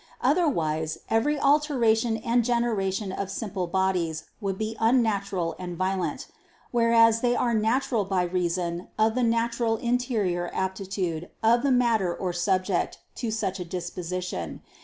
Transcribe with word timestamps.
Otherwise 0.21 0.97
every 1.11 1.39
alteration 1.39 2.17
and 2.17 2.43
generation 2.43 3.11
of 3.11 3.29
simple 3.29 3.67
bodies 3.67 4.23
would 4.41 4.57
be 4.57 4.75
unnatural 4.79 5.55
and 5.59 5.77
violent: 5.77 6.25
whereas 6.71 7.21
they 7.21 7.35
are 7.35 7.53
natural 7.53 8.03
by 8.03 8.23
reason 8.23 8.87
of 8.97 9.13
the 9.13 9.21
natural 9.21 9.77
interior 9.77 10.49
aptitude 10.55 11.29
of 11.43 11.61
the 11.61 11.69
matter 11.71 12.15
or 12.15 12.33
subject 12.33 12.97
to 13.13 13.29
such 13.29 13.59
a 13.59 13.63
disposition. 13.63 14.63